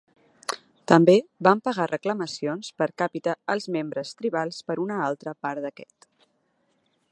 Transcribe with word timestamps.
També 0.91 1.13
van 1.47 1.61
pagar 1.67 1.85
reclamacions 1.91 2.71
per 2.81 2.87
capita 3.03 3.37
als 3.55 3.69
membres 3.77 4.17
tribals 4.23 4.61
per 4.71 4.79
una 4.87 5.01
altra 5.11 5.37
part 5.47 5.65
d'aquest 5.67 6.11